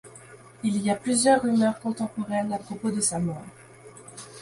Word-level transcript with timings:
Il 0.63 0.81
y 0.81 0.89
a 0.89 0.95
plusieurs 0.95 1.43
rumeurs 1.43 1.79
contemporaines 1.79 2.51
à 2.53 2.57
propos 2.57 2.89
de 2.89 3.01
sa 3.01 3.19
mort. 3.19 3.45